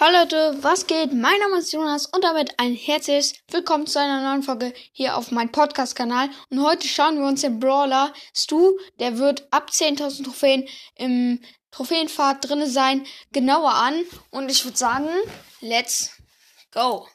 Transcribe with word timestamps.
Hallo 0.00 0.16
Leute, 0.16 0.56
was 0.62 0.86
geht? 0.86 1.12
Mein 1.12 1.38
Name 1.40 1.58
ist 1.58 1.74
Jonas 1.74 2.06
und 2.06 2.24
damit 2.24 2.58
ein 2.58 2.74
herzliches 2.74 3.34
Willkommen 3.48 3.86
zu 3.86 4.00
einer 4.00 4.22
neuen 4.22 4.42
Folge 4.42 4.72
hier 4.92 5.14
auf 5.14 5.30
meinem 5.30 5.52
Podcast-Kanal. 5.52 6.30
Und 6.48 6.62
heute 6.62 6.88
schauen 6.88 7.18
wir 7.18 7.26
uns 7.26 7.42
den 7.42 7.60
Brawler 7.60 8.14
Stu, 8.34 8.78
der 8.98 9.18
wird 9.18 9.46
ab 9.52 9.68
10.000 9.68 10.24
Trophäen 10.24 10.66
im 10.94 11.42
Trophäenpfad 11.70 12.48
drinne 12.48 12.66
sein, 12.66 13.06
genauer 13.32 13.74
an. 13.74 14.02
Und 14.30 14.50
ich 14.50 14.64
würde 14.64 14.78
sagen, 14.78 15.10
let's 15.60 16.12
go. 16.72 17.06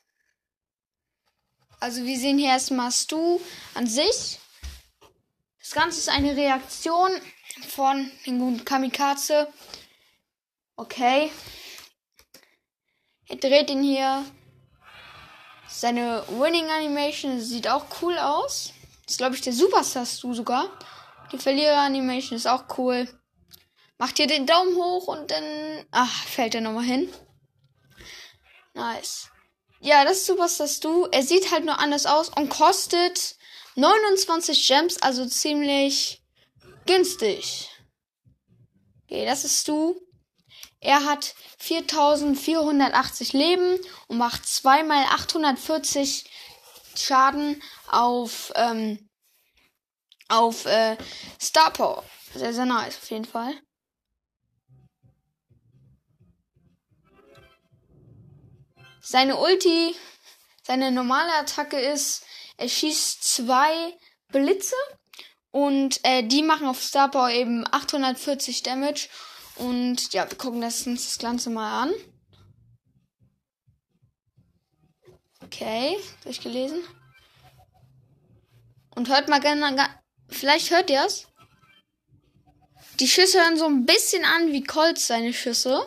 Also 1.80 2.04
wir 2.04 2.20
sehen 2.20 2.38
hier 2.38 2.50
erstmal 2.50 2.92
Stu 2.92 3.40
an 3.74 3.88
sich. 3.88 4.38
Das 5.60 5.72
Ganze 5.72 5.98
ist 5.98 6.10
eine 6.10 6.38
Reaktion 6.38 7.10
von 7.68 8.12
den 8.28 8.38
guten 8.38 8.64
Kamikaze. 8.64 9.52
Okay, 10.76 11.32
dreht 13.40 13.70
ihn 13.70 13.84
hier. 13.84 14.26
Seine 15.68 16.24
Winning 16.30 16.70
Animation 16.70 17.40
sieht 17.40 17.68
auch 17.68 17.86
cool 18.02 18.18
aus. 18.18 18.72
Das 19.04 19.14
ist, 19.14 19.18
glaube 19.18 19.36
ich, 19.36 19.42
der 19.42 19.54
Superstar 19.54 20.06
Stu 20.06 20.34
sogar. 20.34 20.70
Die 21.32 21.38
Verlierer 21.38 21.80
Animation 21.80 22.38
ist 22.38 22.48
auch 22.48 22.66
cool. 22.78 23.08
Macht 23.98 24.18
hier 24.18 24.28
den 24.28 24.46
Daumen 24.46 24.76
hoch 24.76 25.08
und 25.08 25.32
dann. 25.32 25.86
Ach, 25.92 26.24
fällt 26.26 26.56
er 26.56 26.62
nochmal 26.62 26.84
hin. 26.84 27.12
Nice. 28.74 29.30
Ja, 29.80 30.04
das 30.04 30.18
ist 30.18 30.26
Superstar 30.26 30.68
Stu. 30.68 31.08
Er 31.12 31.24
sieht 31.24 31.52
halt 31.52 31.66
nur 31.66 31.80
anders 31.80 32.06
aus 32.06 32.30
und 32.30 32.50
kostet 32.50 33.36
29 33.76 34.68
Gems, 34.68 34.98
also 35.02 35.26
ziemlich 35.26 36.24
günstig. 36.86 37.70
Okay, 39.04 39.26
das 39.26 39.46
ist 39.46 39.62
Stu. 39.62 39.96
Er 40.86 41.04
hat 41.04 41.34
4480 41.58 43.34
Leben 43.34 43.80
und 44.08 44.20
macht 44.20 44.48
zweimal 44.48 45.04
840 45.06 46.30
Schaden 46.96 47.60
auf, 47.88 48.54
ähm, 48.54 49.10
auf 50.30 50.68
äh, 50.68 50.96
Star 51.42 51.74
Power. 51.74 52.04
Sehr, 52.36 52.54
sehr 52.54 52.68
nice, 52.68 52.98
auf 52.98 53.10
jeden 53.10 53.26
Fall. 53.26 53.60
Seine 59.02 59.38
Ulti, 59.38 59.96
seine 60.62 60.92
normale 60.92 61.34
Attacke 61.34 61.80
ist, 61.80 62.24
er 62.58 62.70
schießt 62.70 63.24
zwei 63.24 63.98
Blitze 64.28 64.76
und 65.50 66.00
äh, 66.04 66.22
die 66.22 66.44
machen 66.44 66.68
auf 66.68 66.84
Star 66.84 67.10
Power 67.10 67.32
eben 67.32 67.66
840 67.72 68.62
Damage 68.62 69.10
und 69.58 70.14
ja, 70.14 70.30
wir 70.30 70.38
gucken 70.38 70.62
das, 70.62 70.86
uns 70.86 71.06
das 71.06 71.18
Ganze 71.20 71.50
mal 71.50 71.84
an. 71.84 71.94
Okay, 75.44 75.98
durchgelesen. 76.24 76.82
Und 78.96 79.10
hört 79.10 79.30
mal 79.30 79.40
gerne, 79.40 79.90
vielleicht 80.30 80.72
hört 80.72 80.90
ihr 80.90 81.06
es. 81.06 81.28
Die 83.00 83.08
Schüsse 83.08 83.42
hören 83.42 83.58
so 83.58 83.66
ein 83.66 83.86
bisschen 83.86 84.24
an 84.24 84.54
wie 84.54 84.64
Colts 84.64 85.08
seine 85.08 85.34
Schüsse. 85.34 85.86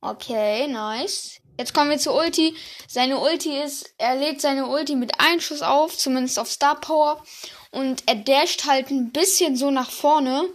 Okay, 0.00 0.68
nice. 0.68 1.39
Jetzt 1.60 1.74
kommen 1.74 1.90
wir 1.90 1.98
zur 1.98 2.14
Ulti. 2.14 2.56
Seine 2.88 3.18
Ulti 3.18 3.54
ist, 3.54 3.92
er 3.98 4.16
lädt 4.16 4.40
seine 4.40 4.66
Ulti 4.66 4.96
mit 4.96 5.20
einem 5.20 5.42
Schuss 5.42 5.60
auf, 5.60 5.94
zumindest 5.94 6.38
auf 6.38 6.50
Star 6.50 6.80
Power. 6.80 7.22
Und 7.70 8.02
er 8.06 8.14
dasht 8.14 8.64
halt 8.64 8.90
ein 8.90 9.12
bisschen 9.12 9.56
so 9.56 9.70
nach 9.70 9.90
vorne. 9.90 10.48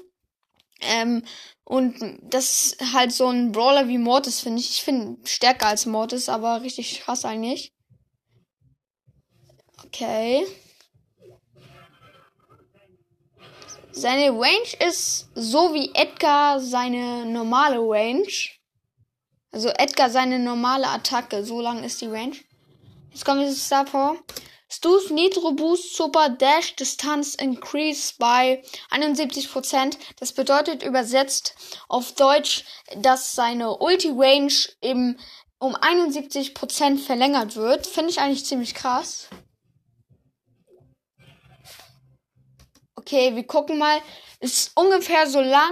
Ähm, 0.81 1.23
und 1.63 1.95
das 2.23 2.73
ist 2.73 2.93
halt 2.93 3.11
so 3.11 3.27
ein 3.27 3.51
Brawler 3.51 3.87
wie 3.87 3.99
Mortis, 3.99 4.39
finde 4.39 4.59
ich. 4.59 4.71
Ich 4.71 4.83
finde 4.83 5.19
stärker 5.27 5.67
als 5.67 5.85
Mortis, 5.85 6.27
aber 6.27 6.63
richtig 6.63 7.01
krass 7.01 7.23
eigentlich. 7.23 7.71
Okay. 9.85 10.47
Seine 13.91 14.31
Range 14.31 14.87
ist 14.87 15.29
so 15.35 15.71
wie 15.75 15.93
Edgar 15.93 16.59
seine 16.59 17.27
normale 17.27 17.77
Range. 17.77 18.25
Also 19.55 19.69
Edgar 19.69 20.09
seine 20.09 20.37
normale 20.37 20.89
Attacke. 20.89 21.45
So 21.45 21.61
lang 21.61 21.81
ist 21.85 22.01
die 22.01 22.07
Range. 22.07 22.35
Jetzt 23.11 23.23
kommen 23.23 23.39
wir 23.39 23.47
zu 23.47 23.55
Star 23.55 23.85
Power. 23.85 24.17
Stu's 24.67 25.09
Nitro 25.11 25.53
Boost 25.53 25.95
Super 25.95 26.27
Dash 26.27 26.75
Distanz 26.75 27.35
Increase 27.35 28.15
by 28.19 28.61
71%. 28.91 29.97
Das 30.19 30.33
bedeutet 30.33 30.83
übersetzt 30.83 31.55
auf 31.87 32.11
Deutsch, 32.15 32.65
dass 32.97 33.33
seine 33.33 33.77
Ulti 33.77 34.09
Range 34.09 34.51
eben 34.81 35.17
um 35.59 35.73
71% 35.73 36.97
verlängert 36.97 37.55
wird. 37.55 37.87
Finde 37.87 38.09
ich 38.09 38.19
eigentlich 38.19 38.45
ziemlich 38.45 38.75
krass. 38.75 39.29
Okay, 42.97 43.33
wir 43.33 43.47
gucken 43.47 43.77
mal. 43.77 44.01
Ist 44.41 44.73
ungefähr 44.75 45.29
so 45.29 45.39
lang. 45.39 45.71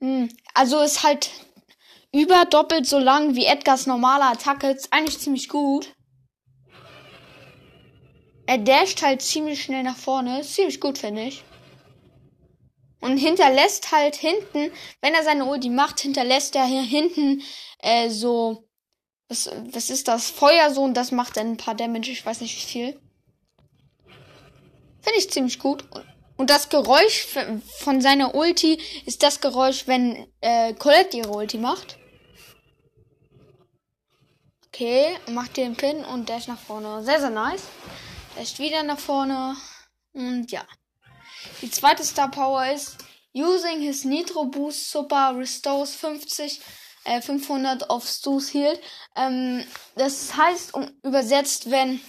Hm, 0.00 0.28
also 0.54 0.80
ist 0.80 1.04
halt 1.04 1.30
über 2.14 2.44
doppelt 2.44 2.86
so 2.86 2.98
lang 2.98 3.34
wie 3.34 3.44
Edgars 3.44 3.86
normale 3.86 4.24
Attacke. 4.24 4.68
Ist 4.68 4.92
eigentlich 4.92 5.18
ziemlich 5.18 5.48
gut. 5.48 5.92
Er 8.46 8.58
dasht 8.58 9.02
halt 9.02 9.20
ziemlich 9.20 9.62
schnell 9.62 9.82
nach 9.82 9.96
vorne. 9.96 10.40
Ist 10.40 10.54
ziemlich 10.54 10.80
gut, 10.80 10.96
finde 10.96 11.24
ich. 11.24 11.42
Und 13.00 13.18
hinterlässt 13.18 13.90
halt 13.90 14.14
hinten, 14.14 14.70
wenn 15.02 15.12
er 15.12 15.24
seine 15.24 15.44
Ulti 15.44 15.70
macht, 15.70 16.00
hinterlässt 16.00 16.54
er 16.54 16.64
hier 16.64 16.82
hinten 16.82 17.42
äh, 17.80 18.08
so. 18.08 18.68
Was, 19.28 19.50
was 19.72 19.90
ist 19.90 20.06
das? 20.06 20.30
Feuer 20.30 20.70
so 20.70 20.82
und 20.82 20.94
das 20.94 21.10
macht 21.10 21.36
dann 21.36 21.52
ein 21.52 21.56
paar 21.56 21.74
Damage. 21.74 22.12
Ich 22.12 22.24
weiß 22.24 22.42
nicht 22.42 22.56
wie 22.56 22.70
viel. 22.70 23.00
Finde 25.00 25.18
ich 25.18 25.30
ziemlich 25.30 25.58
gut. 25.58 25.84
Und 26.36 26.50
das 26.50 26.68
Geräusch 26.68 27.26
von 27.78 28.00
seiner 28.00 28.34
Ulti 28.34 28.78
ist 29.04 29.22
das 29.22 29.40
Geräusch, 29.40 29.86
wenn 29.86 30.26
äh, 30.40 30.74
Colette 30.74 31.16
ihre 31.16 31.30
Ulti 31.30 31.58
macht. 31.58 31.98
Okay, 34.74 35.16
macht 35.30 35.56
den 35.56 35.76
Pin 35.76 36.04
und 36.04 36.28
dash 36.28 36.48
nach 36.48 36.58
vorne. 36.58 37.04
Sehr, 37.04 37.20
sehr 37.20 37.30
nice. 37.30 37.62
Dash 38.34 38.58
wieder 38.58 38.82
nach 38.82 38.98
vorne. 38.98 39.56
Und 40.12 40.50
ja. 40.50 40.66
Die 41.62 41.70
zweite 41.70 42.02
Star 42.02 42.28
Power 42.28 42.66
ist 42.72 42.96
Using 43.32 43.80
his 43.80 44.02
Nitro 44.04 44.46
Boost 44.46 44.90
Super 44.90 45.36
restores 45.36 45.94
50 45.94 46.60
äh, 47.04 47.20
500 47.20 47.88
of 47.88 48.04
Stu's 48.04 48.52
Healed. 48.52 48.80
Ähm, 49.14 49.64
das 49.94 50.36
heißt, 50.36 50.74
um, 50.74 50.90
übersetzt, 51.04 51.70
wenn 51.70 52.00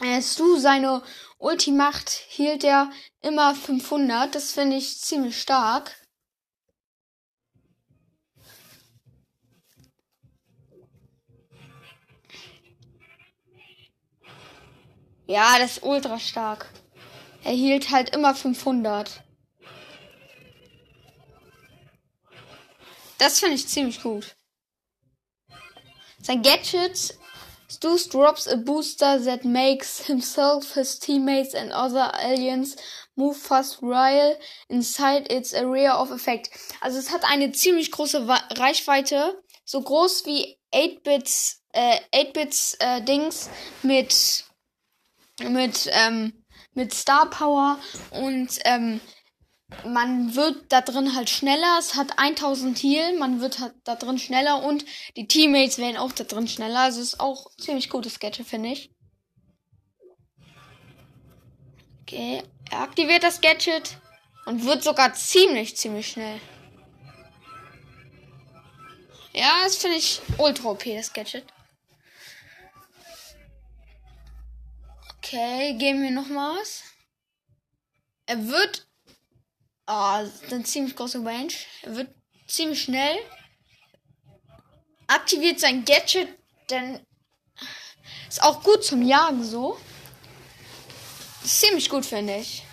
äh, 0.00 0.22
Stu 0.22 0.56
seine 0.56 1.02
Ulti 1.38 1.72
macht, 1.72 2.10
hielt 2.10 2.62
er 2.62 2.92
immer 3.22 3.56
500. 3.56 4.36
Das 4.36 4.52
finde 4.52 4.76
ich 4.76 5.00
ziemlich 5.00 5.42
stark. 5.42 5.96
Ja, 15.28 15.58
das 15.58 15.72
ist 15.72 15.82
ultra 15.82 16.18
stark. 16.18 16.66
Er 17.44 17.52
hielt 17.52 17.90
halt 17.90 18.14
immer 18.14 18.34
500. 18.34 19.22
Das 23.18 23.38
finde 23.38 23.56
ich 23.56 23.68
ziemlich 23.68 24.02
gut. 24.02 24.36
Sein 26.22 26.40
Gadget 26.42 27.18
Stu 27.70 27.98
drops 28.10 28.48
a 28.48 28.56
booster 28.56 29.22
that 29.22 29.44
makes 29.44 30.06
himself, 30.06 30.72
his 30.72 30.98
teammates 30.98 31.54
and 31.54 31.72
other 31.72 32.10
aliens 32.14 32.76
move 33.14 33.36
fast 33.36 33.82
while 33.82 34.38
inside 34.70 35.30
its 35.30 35.52
area 35.52 35.94
of 35.94 36.10
effect. 36.10 36.48
Also 36.80 36.98
es 36.98 37.10
hat 37.12 37.24
eine 37.24 37.52
ziemlich 37.52 37.90
große 37.90 38.26
Reichweite, 38.26 39.42
so 39.66 39.82
groß 39.82 40.24
wie 40.24 40.56
8-Bits 40.72 41.62
äh, 41.72 42.00
8-Bits 42.14 42.78
äh, 42.80 43.02
Dings 43.02 43.50
mit 43.82 44.47
mit, 45.40 45.88
ähm, 45.92 46.32
mit 46.74 46.94
Star 46.94 47.28
Power 47.30 47.78
und 48.10 48.58
ähm, 48.64 49.00
man 49.84 50.34
wird 50.34 50.72
da 50.72 50.80
drin 50.80 51.14
halt 51.14 51.28
schneller. 51.28 51.76
Es 51.78 51.94
hat 51.94 52.18
1000 52.18 52.82
Heal, 52.82 53.18
man 53.18 53.40
wird 53.40 53.58
halt 53.58 53.74
da 53.84 53.96
drin 53.96 54.18
schneller 54.18 54.62
und 54.62 54.84
die 55.16 55.28
Teammates 55.28 55.78
werden 55.78 55.98
auch 55.98 56.12
da 56.12 56.24
drin 56.24 56.48
schneller. 56.48 56.80
Also 56.80 57.00
ist 57.00 57.20
auch 57.20 57.50
ziemlich 57.56 57.90
gutes 57.90 58.18
Gadget, 58.18 58.46
finde 58.46 58.70
ich. 58.70 58.90
Okay, 62.02 62.42
er 62.70 62.80
aktiviert 62.80 63.22
das 63.22 63.40
Gadget 63.42 63.98
und 64.46 64.64
wird 64.64 64.82
sogar 64.82 65.12
ziemlich, 65.12 65.76
ziemlich 65.76 66.08
schnell. 66.08 66.40
Ja, 69.34 69.52
das 69.62 69.76
finde 69.76 69.98
ich 69.98 70.20
ultra 70.38 70.70
OP, 70.70 70.84
das 70.84 71.12
Gadget. 71.12 71.44
Okay, 75.28 75.74
geben 75.74 76.02
wir 76.02 76.10
noch 76.10 76.28
mal 76.28 76.58
was. 76.58 76.84
Er 78.24 78.48
wird. 78.48 78.88
Ah, 79.84 80.22
oh, 80.22 80.30
eine 80.50 80.64
ziemlich 80.64 80.96
große 80.96 81.22
Range. 81.22 81.52
Er 81.82 81.96
wird 81.96 82.14
ziemlich 82.46 82.82
schnell. 82.82 83.18
Aktiviert 85.06 85.60
sein 85.60 85.84
Gadget, 85.84 86.28
denn 86.70 87.06
ist 88.26 88.42
auch 88.42 88.62
gut 88.62 88.82
zum 88.82 89.02
Jagen 89.02 89.44
so. 89.44 89.78
Ziemlich 91.44 91.90
gut, 91.90 92.06
finde 92.06 92.38
ich. 92.38 92.64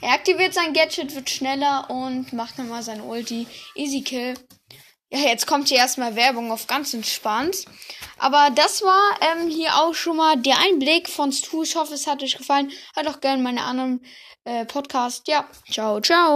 Er 0.00 0.12
aktiviert 0.12 0.54
sein 0.54 0.74
Gadget, 0.74 1.12
wird 1.16 1.28
schneller 1.28 1.90
und 1.90 2.32
macht 2.34 2.56
nochmal 2.56 2.84
sein 2.84 3.00
Ulti. 3.00 3.48
Easy 3.74 4.02
Kill. 4.02 4.34
Ja, 5.10 5.18
jetzt 5.18 5.48
kommt 5.48 5.68
hier 5.68 5.78
erstmal 5.78 6.14
Werbung 6.14 6.52
auf 6.52 6.68
ganz 6.68 6.94
entspannt. 6.94 7.64
Aber 8.18 8.50
das 8.54 8.82
war 8.82 9.16
ähm, 9.20 9.48
hier 9.48 9.74
auch 9.76 9.94
schon 9.94 10.16
mal 10.16 10.36
der 10.36 10.58
Einblick 10.58 11.08
von 11.08 11.32
Stu. 11.32 11.62
Ich 11.62 11.76
hoffe, 11.76 11.94
es 11.94 12.06
hat 12.06 12.22
euch 12.22 12.36
gefallen. 12.36 12.70
Hört 12.94 13.08
auch 13.08 13.20
gerne 13.20 13.42
meine 13.42 13.62
anderen 13.62 14.04
äh, 14.44 14.64
Podcasts. 14.64 15.22
Ja, 15.26 15.46
ciao, 15.70 16.00
ciao. 16.00 16.34